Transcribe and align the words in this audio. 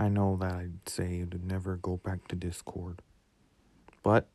I 0.00 0.08
know 0.08 0.38
that 0.40 0.52
I'd 0.52 0.88
say 0.88 1.26
to 1.30 1.46
never 1.46 1.76
go 1.76 1.98
back 1.98 2.26
to 2.28 2.34
Discord, 2.34 3.02
but 4.02 4.28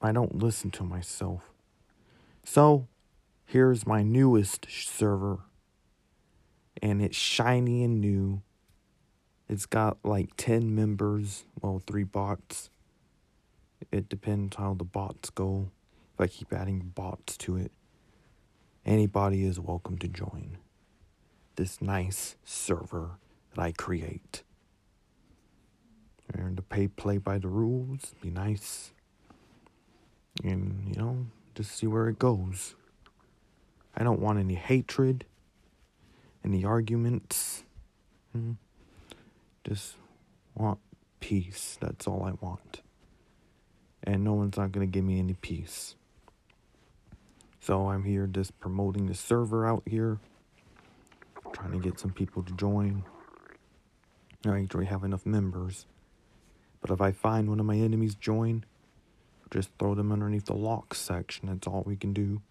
I 0.00 0.12
don't 0.12 0.38
listen 0.38 0.70
to 0.70 0.84
myself. 0.84 1.50
So, 2.44 2.86
here's 3.44 3.84
my 3.84 4.04
newest 4.04 4.68
server, 4.70 5.40
and 6.80 7.02
it's 7.02 7.16
shiny 7.16 7.82
and 7.82 8.00
new. 8.00 8.42
It's 9.48 9.66
got 9.66 9.96
like 10.04 10.36
10 10.36 10.72
members, 10.72 11.46
well, 11.60 11.82
three 11.84 12.04
bots. 12.04 12.70
It 13.90 14.08
depends 14.08 14.54
how 14.54 14.74
the 14.74 14.84
bots 14.84 15.30
go. 15.30 15.72
If 16.14 16.20
I 16.20 16.28
keep 16.28 16.52
adding 16.52 16.92
bots 16.94 17.36
to 17.38 17.56
it, 17.56 17.72
anybody 18.86 19.44
is 19.44 19.58
welcome 19.58 19.98
to 19.98 20.06
join 20.06 20.58
this 21.56 21.82
nice 21.82 22.36
server 22.44 23.18
that 23.56 23.60
I 23.60 23.72
create. 23.72 24.44
And 26.38 26.56
to 26.56 26.62
pay 26.62 26.86
play 26.86 27.18
by 27.18 27.38
the 27.38 27.48
rules, 27.48 28.14
be 28.22 28.30
nice. 28.30 28.92
And, 30.44 30.84
you 30.88 30.94
know, 30.94 31.26
just 31.56 31.72
see 31.72 31.88
where 31.88 32.08
it 32.08 32.18
goes. 32.18 32.76
I 33.96 34.04
don't 34.04 34.20
want 34.20 34.38
any 34.38 34.54
hatred, 34.54 35.24
any 36.44 36.64
arguments. 36.64 37.64
Hmm. 38.32 38.52
Just 39.64 39.96
want 40.54 40.78
peace. 41.18 41.76
That's 41.80 42.06
all 42.06 42.22
I 42.22 42.32
want. 42.40 42.82
And 44.04 44.22
no 44.22 44.34
one's 44.34 44.56
not 44.56 44.72
to 44.72 44.86
give 44.86 45.04
me 45.04 45.18
any 45.18 45.34
peace. 45.34 45.96
So 47.58 47.90
I'm 47.90 48.04
here 48.04 48.28
just 48.28 48.58
promoting 48.60 49.06
the 49.06 49.14
server 49.14 49.66
out 49.66 49.82
here. 49.86 50.20
Trying 51.52 51.72
to 51.72 51.78
get 51.78 51.98
some 51.98 52.12
people 52.12 52.44
to 52.44 52.52
join. 52.54 53.02
I 54.46 54.60
actually 54.60 54.86
have 54.86 55.02
enough 55.02 55.26
members. 55.26 55.86
But 56.80 56.90
if 56.90 57.00
I 57.00 57.12
find 57.12 57.48
one 57.48 57.60
of 57.60 57.66
my 57.66 57.76
enemies 57.76 58.14
join, 58.14 58.64
just 59.50 59.70
throw 59.78 59.94
them 59.94 60.12
underneath 60.12 60.46
the 60.46 60.54
lock 60.54 60.94
section. 60.94 61.48
That's 61.48 61.66
all 61.66 61.82
we 61.86 61.96
can 61.96 62.12
do. 62.12 62.42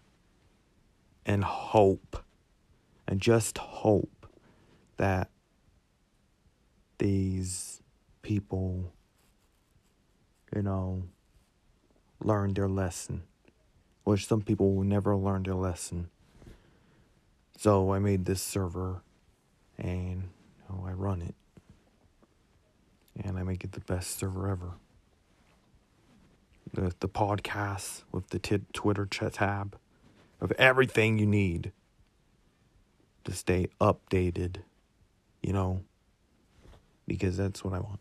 And 1.24 1.44
hope. 1.44 2.24
And 3.06 3.20
just 3.20 3.58
hope 3.58 4.26
that 4.96 5.30
these 6.98 7.80
people, 8.22 8.92
you 10.54 10.62
know, 10.62 11.04
learn 12.22 12.54
their 12.54 12.68
lesson. 12.68 13.22
Which 14.04 14.26
some 14.26 14.42
people 14.42 14.74
will 14.74 14.84
never 14.84 15.16
learn 15.16 15.44
their 15.44 15.54
lesson. 15.54 16.10
So 17.56 17.92
I 17.92 17.98
made 17.98 18.24
this 18.24 18.42
server 18.42 19.02
and 19.76 20.30
you 20.68 20.76
know, 20.76 20.86
I 20.86 20.92
run 20.92 21.22
it 21.22 21.34
and 23.24 23.38
I 23.38 23.42
make 23.42 23.64
it 23.64 23.72
the 23.72 23.80
best 23.80 24.18
server 24.18 24.48
ever. 24.48 24.72
The 26.72 26.94
the 27.00 27.08
podcast 27.08 28.02
with 28.12 28.28
the 28.28 28.38
t- 28.38 28.60
Twitter 28.72 29.06
tab 29.06 29.76
of 30.40 30.52
everything 30.52 31.18
you 31.18 31.26
need 31.26 31.72
to 33.24 33.32
stay 33.32 33.68
updated, 33.80 34.58
you 35.42 35.52
know, 35.52 35.82
because 37.06 37.36
that's 37.36 37.64
what 37.64 37.74
I 37.74 37.80
want. 37.80 38.00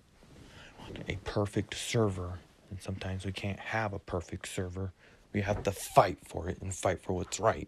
I 0.79 0.83
want 0.83 0.97
a 1.09 1.15
perfect 1.23 1.75
server, 1.75 2.39
and 2.69 2.81
sometimes 2.81 3.25
we 3.25 3.31
can't 3.31 3.59
have 3.59 3.93
a 3.93 3.99
perfect 3.99 4.47
server. 4.47 4.93
We 5.33 5.41
have 5.41 5.63
to 5.63 5.71
fight 5.71 6.19
for 6.25 6.49
it 6.49 6.61
and 6.61 6.73
fight 6.73 7.02
for 7.02 7.13
what's 7.13 7.39
right. 7.39 7.67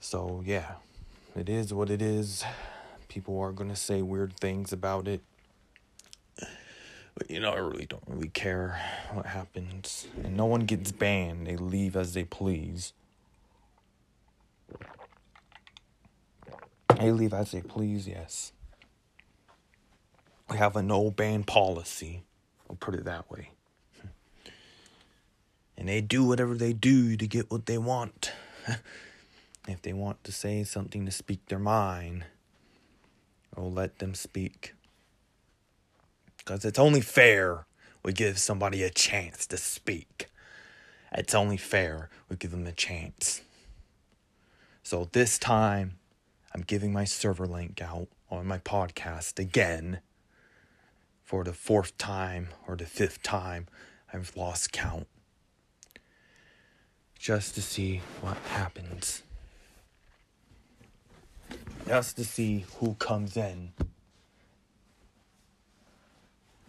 So, 0.00 0.42
yeah, 0.44 0.74
it 1.34 1.48
is 1.48 1.72
what 1.72 1.90
it 1.90 2.02
is. 2.02 2.44
People 3.08 3.38
are 3.40 3.52
going 3.52 3.70
to 3.70 3.76
say 3.76 4.02
weird 4.02 4.36
things 4.36 4.72
about 4.72 5.08
it. 5.08 5.20
But 7.16 7.30
you 7.30 7.40
know, 7.40 7.52
I 7.52 7.58
really 7.58 7.86
don't 7.86 8.04
really 8.06 8.28
care 8.28 8.78
what 9.12 9.26
happens. 9.26 10.06
And 10.22 10.36
no 10.36 10.44
one 10.44 10.66
gets 10.66 10.92
banned, 10.92 11.46
they 11.46 11.56
leave 11.56 11.96
as 11.96 12.12
they 12.14 12.24
please. 12.24 12.92
They 16.98 17.12
leave 17.12 17.34
as 17.34 17.50
they 17.50 17.62
please, 17.62 18.06
yes. 18.08 18.52
We 20.50 20.58
have 20.58 20.76
a 20.76 20.82
no 20.82 21.10
ban 21.10 21.44
policy. 21.44 22.22
I'll 22.68 22.76
put 22.76 22.94
it 22.94 23.04
that 23.04 23.30
way. 23.30 23.50
And 25.78 25.90
they 25.90 26.00
do 26.00 26.24
whatever 26.24 26.54
they 26.54 26.72
do 26.72 27.18
to 27.18 27.26
get 27.26 27.50
what 27.50 27.66
they 27.66 27.76
want. 27.76 28.32
if 29.68 29.82
they 29.82 29.92
want 29.92 30.24
to 30.24 30.32
say 30.32 30.64
something 30.64 31.04
to 31.04 31.12
speak 31.12 31.44
their 31.46 31.58
mind, 31.58 32.24
Oh, 33.56 33.66
let 33.66 33.98
them 33.98 34.14
speak. 34.14 34.74
Because 36.36 36.64
it's 36.64 36.78
only 36.78 37.00
fair 37.00 37.66
we 38.02 38.12
give 38.12 38.38
somebody 38.38 38.82
a 38.82 38.90
chance 38.90 39.46
to 39.46 39.56
speak. 39.56 40.28
It's 41.12 41.34
only 41.34 41.56
fair 41.56 42.10
we 42.28 42.36
give 42.36 42.50
them 42.50 42.66
a 42.66 42.72
chance. 42.72 43.40
So 44.82 45.08
this 45.12 45.38
time, 45.38 45.98
I'm 46.54 46.60
giving 46.60 46.92
my 46.92 47.04
server 47.04 47.46
link 47.46 47.82
out 47.82 48.08
on 48.30 48.46
my 48.46 48.58
podcast 48.58 49.38
again 49.38 50.00
for 51.24 51.42
the 51.42 51.52
fourth 51.52 51.96
time 51.98 52.48
or 52.68 52.76
the 52.76 52.86
fifth 52.86 53.22
time. 53.22 53.66
I've 54.12 54.36
lost 54.36 54.72
count. 54.72 55.08
Just 57.18 57.54
to 57.56 57.62
see 57.62 58.02
what 58.20 58.36
happens 58.50 59.22
just 61.86 62.16
to 62.16 62.24
see 62.24 62.64
who 62.78 62.94
comes 62.94 63.36
in. 63.36 63.72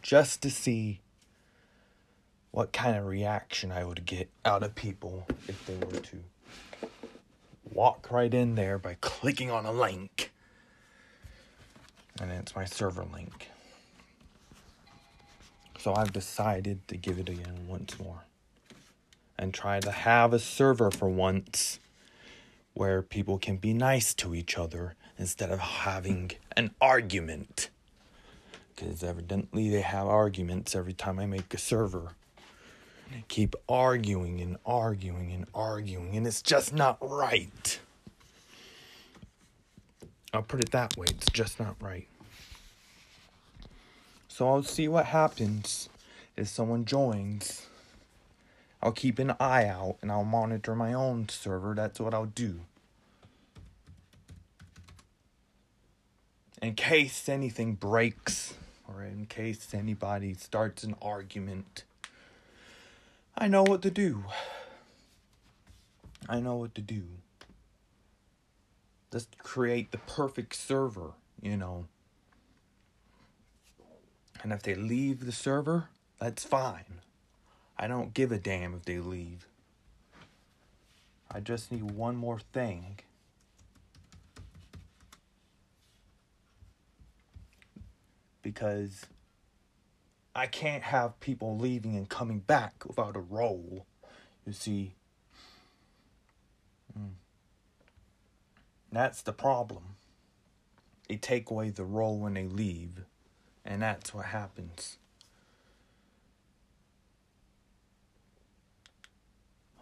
Just 0.01 0.41
to 0.43 0.49
see 0.49 1.01
what 2.51 2.71
kind 2.71 2.95
of 2.95 3.05
reaction 3.05 3.71
I 3.71 3.83
would 3.83 4.05
get 4.05 4.29
out 4.45 4.63
of 4.63 4.75
people 4.75 5.27
if 5.47 5.65
they 5.65 5.75
were 5.75 6.01
to 6.01 6.17
walk 7.71 8.09
right 8.09 8.33
in 8.33 8.55
there 8.55 8.77
by 8.77 8.97
clicking 9.01 9.51
on 9.51 9.65
a 9.65 9.71
link. 9.71 10.31
And 12.21 12.31
it's 12.31 12.55
my 12.55 12.65
server 12.65 13.05
link. 13.05 13.49
So 15.79 15.93
I've 15.95 16.13
decided 16.13 16.87
to 16.87 16.97
give 16.97 17.19
it 17.19 17.29
again 17.29 17.67
once 17.67 17.99
more. 17.99 18.23
And 19.37 19.53
try 19.53 19.79
to 19.79 19.91
have 19.91 20.33
a 20.33 20.39
server 20.39 20.89
for 20.89 21.07
once 21.07 21.79
where 22.77 23.01
people 23.01 23.39
can 23.39 23.57
be 23.57 23.73
nice 23.73 24.13
to 24.13 24.35
each 24.35 24.57
other 24.57 24.93
instead 25.17 25.49
of 25.49 25.59
having 25.59 26.31
an 26.55 26.71
argument. 26.79 27.69
Because 28.75 29.03
evidently 29.03 29.69
they 29.69 29.81
have 29.81 30.05
arguments 30.05 30.75
every 30.75 30.93
time 30.93 31.17
I 31.17 31.25
make 31.25 31.51
a 31.53 31.57
server. 31.57 32.11
They 33.11 33.23
keep 33.27 33.55
arguing 33.67 34.41
and 34.41 34.57
arguing 34.65 35.31
and 35.31 35.45
arguing, 35.55 36.15
and 36.15 36.27
it's 36.27 36.41
just 36.41 36.73
not 36.73 36.97
right. 37.01 37.79
I'll 40.33 40.43
put 40.43 40.59
it 40.59 40.71
that 40.71 40.95
way, 40.97 41.07
it's 41.09 41.31
just 41.31 41.59
not 41.59 41.75
right. 41.81 42.07
So 44.27 44.47
I'll 44.47 44.61
see 44.61 44.87
what 44.87 45.07
happens 45.07 45.89
if 46.35 46.47
someone 46.47 46.85
joins. 46.85 47.65
I'll 48.81 48.91
keep 48.91 49.19
an 49.19 49.33
eye 49.39 49.65
out 49.65 49.97
and 50.01 50.11
I'll 50.11 50.23
monitor 50.23 50.75
my 50.75 50.93
own 50.93 51.29
server. 51.29 51.73
That's 51.73 51.99
what 51.99 52.13
I'll 52.13 52.25
do. 52.25 52.61
in 56.61 56.73
case 56.73 57.29
anything 57.29 57.75
breaks 57.75 58.55
or 58.87 59.03
in 59.03 59.25
case 59.25 59.73
anybody 59.73 60.33
starts 60.33 60.83
an 60.83 60.95
argument, 61.01 61.83
I 63.37 63.47
know 63.47 63.63
what 63.63 63.81
to 63.83 63.91
do. 63.91 64.25
I 66.27 66.39
know 66.39 66.55
what 66.55 66.73
to 66.75 66.81
do. 66.81 67.03
Just 69.11 69.37
create 69.37 69.91
the 69.91 69.99
perfect 69.99 70.55
server, 70.55 71.13
you 71.41 71.55
know. 71.55 71.85
And 74.43 74.51
if 74.51 74.63
they 74.63 74.75
leave 74.75 75.25
the 75.25 75.31
server, 75.31 75.89
that's 76.19 76.43
fine. 76.43 77.01
I 77.79 77.87
don't 77.87 78.13
give 78.13 78.31
a 78.31 78.37
damn 78.37 78.73
if 78.73 78.85
they 78.85 78.99
leave. 78.99 79.47
I 81.29 81.39
just 81.39 81.71
need 81.71 81.91
one 81.91 82.15
more 82.15 82.39
thing 82.39 82.99
because 88.41 89.05
I 90.33 90.47
can't 90.47 90.83
have 90.83 91.19
people 91.19 91.57
leaving 91.57 91.95
and 91.95 92.07
coming 92.07 92.39
back 92.39 92.85
without 92.85 93.15
a 93.15 93.19
role. 93.19 93.85
You 94.45 94.53
see, 94.53 94.95
mm. 96.97 97.09
that's 98.91 99.21
the 99.21 99.33
problem. 99.33 99.97
They 101.09 101.17
take 101.17 101.49
away 101.49 101.69
the 101.71 101.83
role 101.83 102.19
when 102.19 102.35
they 102.35 102.45
leave, 102.47 103.03
and 103.65 103.81
that's 103.81 104.13
what 104.13 104.25
happens. 104.27 104.97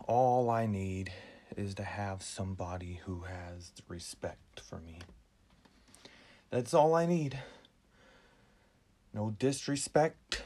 All 0.07 0.51
I 0.51 0.67
need 0.67 1.11
is 1.57 1.73
to 1.75 1.83
have 1.83 2.21
somebody 2.21 2.99
who 3.05 3.21
has 3.21 3.71
respect 3.87 4.59
for 4.59 4.79
me. 4.79 4.99
That's 6.51 6.75
all 6.75 6.93
I 6.93 7.07
need. 7.07 7.39
No 9.15 9.35
disrespect. 9.39 10.43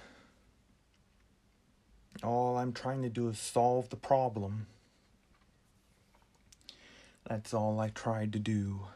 All 2.23 2.57
I'm 2.57 2.71
trying 2.71 3.01
to 3.01 3.09
do 3.09 3.27
is 3.27 3.38
solve 3.38 3.89
the 3.89 3.97
problem. 3.97 4.67
That's 7.27 7.53
all 7.53 7.81
I 7.81 7.89
tried 7.89 8.31
to 8.33 8.39
do. 8.39 8.88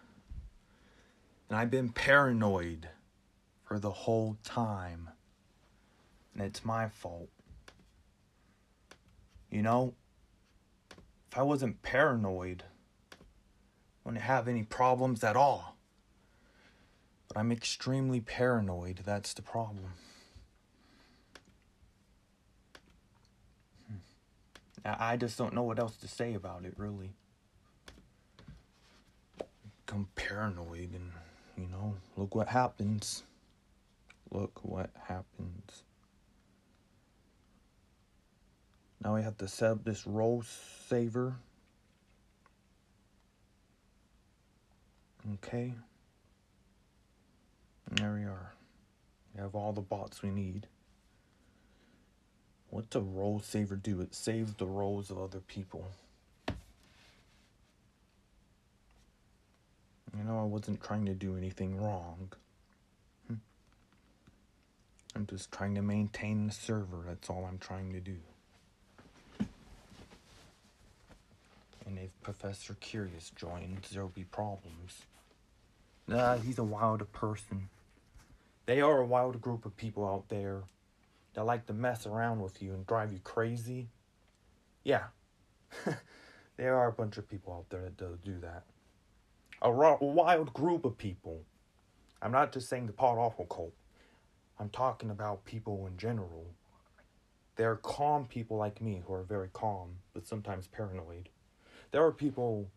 And 1.49 1.57
I've 1.57 1.71
been 1.71 1.89
paranoid 1.89 2.87
for 3.65 3.79
the 3.79 3.91
whole 3.91 4.37
time. 4.45 5.09
And 6.33 6.41
it's 6.41 6.63
my 6.63 6.87
fault. 6.87 7.29
You 9.51 9.61
know, 9.61 9.93
if 11.33 11.39
I 11.39 11.41
wasn't 11.41 11.81
paranoid, 11.81 12.61
I 13.11 13.15
wouldn't 14.03 14.23
have 14.23 14.47
any 14.47 14.61
problems 14.61 15.23
at 15.23 15.35
all. 15.35 15.75
But 17.27 17.39
I'm 17.39 17.51
extremely 17.51 18.21
paranoid. 18.21 18.99
That's 19.03 19.33
the 19.33 19.41
problem. 19.41 19.93
Hmm. 23.87 23.95
I 24.85 25.17
just 25.17 25.35
don't 25.35 25.55
know 25.55 25.63
what 25.63 25.79
else 25.79 25.97
to 25.97 26.07
say 26.07 26.35
about 26.35 26.65
it, 26.65 26.75
really. 26.77 27.13
Become 29.87 30.09
paranoid, 30.13 30.93
and 30.93 31.13
you 31.57 31.67
know, 31.67 31.95
look 32.15 32.35
what 32.35 32.49
happens. 32.49 33.23
Look 34.29 34.59
what 34.61 34.91
happens. 35.07 35.81
Now 39.03 39.15
we 39.15 39.21
have 39.21 39.37
to 39.39 39.47
set 39.49 39.71
up 39.71 39.83
this 39.83 40.07
role 40.07 40.43
saver. 40.87 41.35
Okay. 45.35 45.73
And 47.89 47.97
there 47.97 48.13
we 48.13 48.23
are. 48.23 48.53
We 49.35 49.41
have 49.41 49.55
all 49.55 49.73
the 49.73 49.81
bots 49.81 50.21
we 50.21 50.29
need. 50.29 50.67
What 52.69 52.89
does 52.89 53.03
role 53.03 53.41
saver 53.41 53.75
do? 53.75 53.99
It 53.99 54.15
saves 54.15 54.53
the 54.53 54.65
roles 54.65 55.11
of 55.11 55.19
other 55.19 55.41
people. 55.41 55.85
You 60.17 60.23
know, 60.23 60.39
I 60.39 60.43
wasn't 60.43 60.81
trying 60.81 61.05
to 61.07 61.13
do 61.13 61.35
anything 61.35 61.75
wrong. 61.81 62.31
Hmm. 63.27 63.35
I'm 65.15 65.25
just 65.27 65.51
trying 65.51 65.75
to 65.75 65.81
maintain 65.81 66.47
the 66.47 66.53
server. 66.53 67.03
That's 67.05 67.29
all 67.29 67.45
I'm 67.49 67.57
trying 67.57 67.91
to 67.93 67.99
do. 67.99 68.17
And 71.85 71.97
if 71.97 72.09
Professor 72.21 72.75
Curious 72.75 73.31
joins, 73.35 73.89
there'll 73.89 74.09
be 74.09 74.23
problems. 74.23 75.03
Nah, 76.07 76.37
he's 76.37 76.59
a 76.59 76.63
wild 76.63 77.11
person. 77.11 77.69
They 78.65 78.81
are 78.81 78.99
a 78.99 79.05
wild 79.05 79.41
group 79.41 79.65
of 79.65 79.75
people 79.75 80.05
out 80.07 80.29
there 80.29 80.63
that 81.33 81.45
like 81.45 81.65
to 81.67 81.73
mess 81.73 82.05
around 82.05 82.41
with 82.41 82.61
you 82.61 82.73
and 82.73 82.85
drive 82.85 83.11
you 83.11 83.19
crazy. 83.19 83.89
Yeah, 84.83 85.05
there 86.57 86.75
are 86.75 86.87
a 86.87 86.93
bunch 86.93 87.17
of 87.17 87.29
people 87.29 87.53
out 87.53 87.69
there 87.69 87.83
that 87.83 88.23
do, 88.23 88.39
that. 88.41 88.63
A, 89.61 89.71
ro- 89.71 89.97
wild 90.01 90.53
group 90.53 90.85
of 90.85 90.97
people. 90.97 91.41
I'm 92.21 92.31
not 92.31 92.51
just 92.51 92.69
saying 92.69 92.87
the 92.87 92.93
pot 92.93 93.17
awful 93.17 93.45
cult. 93.45 93.73
I'm 94.59 94.69
talking 94.69 95.09
about 95.09 95.45
people 95.45 95.87
in 95.87 95.97
general. 95.97 96.45
There 97.55 97.71
are 97.71 97.77
calm 97.77 98.25
people 98.25 98.57
like 98.57 98.81
me 98.81 99.03
who 99.05 99.13
are 99.13 99.23
very 99.23 99.49
calm, 99.51 99.97
but 100.13 100.27
sometimes 100.27 100.67
paranoid. 100.67 101.29
There 101.93 102.03
are 102.03 102.11
people 102.11 102.67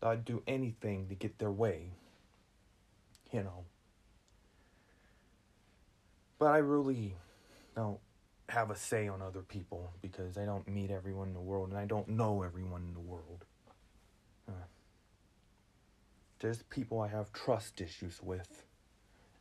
that 0.00 0.26
do 0.26 0.42
anything 0.46 1.08
to 1.08 1.14
get 1.14 1.38
their 1.38 1.50
way. 1.50 1.90
You 3.32 3.42
know. 3.42 3.64
But 6.38 6.46
I 6.46 6.58
really 6.58 7.14
don't 7.74 7.98
have 8.50 8.70
a 8.70 8.76
say 8.76 9.08
on 9.08 9.22
other 9.22 9.40
people 9.40 9.90
because 10.02 10.36
I 10.36 10.44
don't 10.44 10.68
meet 10.68 10.90
everyone 10.90 11.28
in 11.28 11.34
the 11.34 11.40
world 11.40 11.70
and 11.70 11.78
I 11.78 11.86
don't 11.86 12.10
know 12.10 12.42
everyone 12.42 12.82
in 12.82 12.92
the 12.92 13.00
world. 13.00 13.46
There's 16.38 16.62
people 16.64 17.00
I 17.00 17.08
have 17.08 17.32
trust 17.32 17.80
issues 17.80 18.20
with 18.22 18.62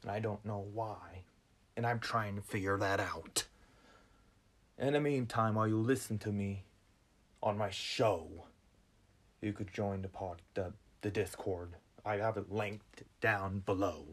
and 0.02 0.10
I 0.10 0.20
don't 0.20 0.46
know 0.46 0.66
why. 0.74 1.24
And 1.76 1.86
I'm 1.86 2.00
trying 2.00 2.38
to 2.38 2.42
figure 2.42 2.78
that 2.78 3.02
out. 3.02 3.44
In 4.78 4.94
the 4.94 5.02
meantime, 5.02 5.56
while 5.56 5.68
you 5.68 5.78
listen 5.78 6.18
to 6.20 6.31
me 6.31 6.64
on 7.44 7.58
my 7.58 7.70
show, 7.70 8.46
you 9.42 9.54
could 9.54 9.74
join 9.74 10.02
the 10.02 10.08
pod 10.08 10.42
the, 10.54 10.74
the 11.02 11.12
Discord. 11.12 11.76
I 12.06 12.18
have 12.18 12.38
it 12.38 12.52
linked 12.52 13.04
down 13.22 13.60
below. 13.60 14.06